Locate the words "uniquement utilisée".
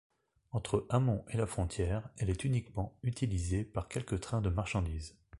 2.43-3.63